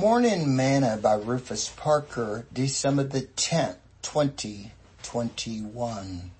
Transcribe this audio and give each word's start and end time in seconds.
Morning 0.00 0.54
Manna 0.54 0.98
by 0.98 1.14
Rufus 1.14 1.70
Parker, 1.70 2.44
December 2.52 3.04
the 3.04 3.22
10th, 3.22 3.78
2021. 4.02 6.30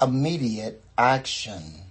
Immediate 0.00 0.82
action. 0.96 1.82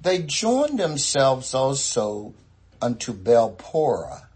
They 0.00 0.22
joined 0.22 0.80
themselves 0.80 1.54
also 1.54 2.34
unto 2.82 3.12
Baal-peor 3.12 4.28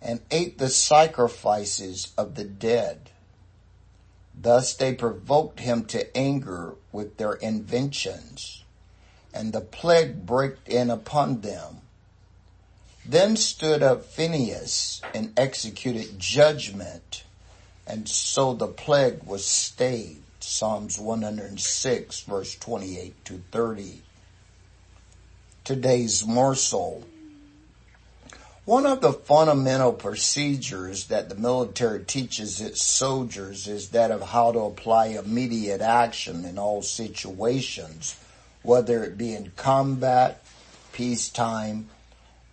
and 0.00 0.20
ate 0.30 0.56
the 0.56 0.70
sacrifices 0.70 2.14
of 2.16 2.36
the 2.36 2.44
dead. 2.44 3.10
Thus 4.34 4.74
they 4.74 4.94
provoked 4.94 5.60
him 5.60 5.84
to 5.86 6.16
anger 6.16 6.76
with 6.90 7.18
their 7.18 7.34
inventions, 7.34 8.64
and 9.34 9.52
the 9.52 9.60
plague 9.60 10.24
braked 10.24 10.70
in 10.70 10.88
upon 10.88 11.42
them 11.42 11.79
then 13.04 13.36
stood 13.36 13.82
up 13.82 14.04
Phinehas 14.04 15.00
and 15.14 15.32
executed 15.36 16.18
judgment, 16.18 17.24
and 17.86 18.08
so 18.08 18.54
the 18.54 18.66
plague 18.66 19.22
was 19.24 19.44
stayed. 19.44 20.22
Psalms 20.42 20.98
106 20.98 22.20
verse 22.22 22.54
28 22.56 23.24
to 23.26 23.42
30. 23.52 24.02
Today's 25.64 26.26
morsel. 26.26 27.04
One 28.64 28.86
of 28.86 29.00
the 29.00 29.12
fundamental 29.12 29.92
procedures 29.92 31.08
that 31.08 31.28
the 31.28 31.34
military 31.34 32.04
teaches 32.04 32.60
its 32.60 32.82
soldiers 32.82 33.66
is 33.66 33.90
that 33.90 34.10
of 34.10 34.22
how 34.22 34.52
to 34.52 34.60
apply 34.60 35.06
immediate 35.06 35.80
action 35.80 36.44
in 36.44 36.58
all 36.58 36.80
situations, 36.82 38.18
whether 38.62 39.02
it 39.04 39.18
be 39.18 39.34
in 39.34 39.52
combat, 39.56 40.42
peacetime, 40.92 41.88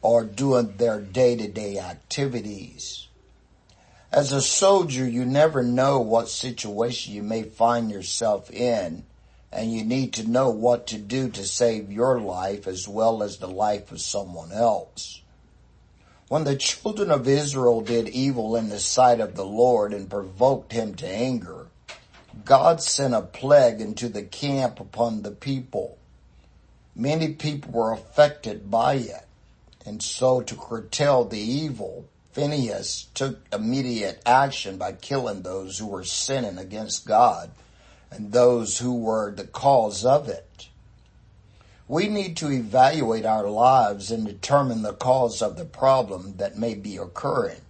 or 0.01 0.23
doing 0.23 0.77
their 0.77 1.01
day-to-day 1.01 1.79
activities. 1.79 3.07
As 4.11 4.31
a 4.31 4.41
soldier, 4.41 5.07
you 5.07 5.25
never 5.25 5.63
know 5.63 5.99
what 5.99 6.29
situation 6.29 7.13
you 7.13 7.23
may 7.23 7.43
find 7.43 7.91
yourself 7.91 8.49
in, 8.51 9.03
and 9.51 9.71
you 9.71 9.83
need 9.83 10.13
to 10.13 10.29
know 10.29 10.49
what 10.49 10.87
to 10.87 10.97
do 10.97 11.29
to 11.29 11.43
save 11.43 11.91
your 11.91 12.19
life 12.19 12.67
as 12.67 12.87
well 12.87 13.21
as 13.21 13.37
the 13.37 13.47
life 13.47 13.91
of 13.91 13.99
someone 13.99 14.51
else. 14.51 15.21
When 16.29 16.43
the 16.43 16.55
children 16.55 17.11
of 17.11 17.27
Israel 17.27 17.81
did 17.81 18.09
evil 18.09 18.55
in 18.55 18.69
the 18.69 18.79
sight 18.79 19.19
of 19.19 19.35
the 19.35 19.45
Lord 19.45 19.93
and 19.93 20.09
provoked 20.09 20.73
him 20.73 20.95
to 20.95 21.07
anger, 21.07 21.67
God 22.43 22.81
sent 22.81 23.13
a 23.13 23.21
plague 23.21 23.81
into 23.81 24.09
the 24.09 24.23
camp 24.23 24.79
upon 24.79 25.21
the 25.21 25.31
people. 25.31 25.97
Many 26.95 27.33
people 27.33 27.71
were 27.71 27.91
affected 27.91 28.71
by 28.71 28.95
it. 28.95 29.26
And 29.87 30.03
so 30.03 30.41
to 30.41 30.53
curtail 30.53 31.23
the 31.23 31.39
evil, 31.39 32.09
Phinehas 32.33 33.07
took 33.13 33.39
immediate 33.53 34.21
action 34.25 34.77
by 34.77 34.91
killing 34.91 35.43
those 35.43 35.77
who 35.77 35.87
were 35.87 36.03
sinning 36.03 36.57
against 36.57 37.07
God 37.07 37.51
and 38.11 38.33
those 38.33 38.79
who 38.79 38.93
were 38.93 39.31
the 39.31 39.47
cause 39.47 40.03
of 40.03 40.27
it. 40.27 40.67
We 41.87 42.09
need 42.09 42.35
to 42.37 42.51
evaluate 42.51 43.25
our 43.25 43.47
lives 43.49 44.11
and 44.11 44.25
determine 44.25 44.81
the 44.81 44.91
cause 44.91 45.41
of 45.41 45.55
the 45.55 45.63
problem 45.63 46.35
that 46.35 46.57
may 46.57 46.75
be 46.75 46.97
occurring. 46.97 47.61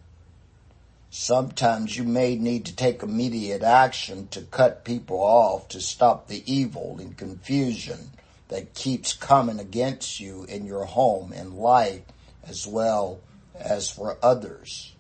Sometimes 1.12 1.98
you 1.98 2.04
may 2.04 2.36
need 2.36 2.66
to 2.66 2.76
take 2.76 3.04
immediate 3.04 3.62
action 3.62 4.28
to 4.30 4.42
cut 4.42 4.84
people 4.84 5.20
off 5.20 5.68
to 5.68 5.80
stop 5.80 6.28
the 6.28 6.42
evil 6.52 6.98
and 7.00 7.16
confusion 7.16 8.10
that 8.50 8.74
keeps 8.74 9.14
coming 9.14 9.60
against 9.60 10.20
you 10.20 10.44
in 10.46 10.66
your 10.66 10.86
home 10.86 11.32
and 11.32 11.54
life 11.54 12.02
as 12.46 12.66
well 12.66 13.20
as 13.56 13.90
for 13.90 14.18
others. 14.24 14.94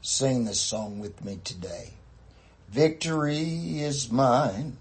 Sing 0.00 0.44
this 0.44 0.60
song 0.60 0.98
with 0.98 1.24
me 1.24 1.38
today. 1.42 1.94
Victory 2.68 3.80
is 3.80 4.10
mine. 4.10 4.78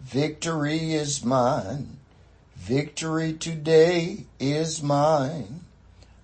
Victory 0.00 0.94
is 0.94 1.24
mine. 1.24 1.98
Victory 2.56 3.32
today 3.32 4.26
is 4.40 4.82
mine. 4.82 5.60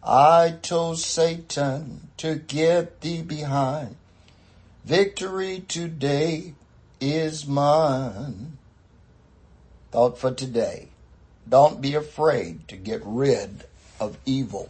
I 0.02 0.56
told 0.62 0.98
Satan 0.98 2.08
to 2.16 2.36
get 2.36 3.00
thee 3.00 3.22
behind. 3.22 3.96
Victory 4.84 5.64
today 5.68 6.54
is 7.00 7.46
mine. 7.46 8.57
Thought 9.90 10.18
for 10.18 10.32
today. 10.32 10.88
Don't 11.48 11.80
be 11.80 11.94
afraid 11.94 12.68
to 12.68 12.76
get 12.76 13.00
rid 13.04 13.64
of 13.98 14.18
evil. 14.26 14.68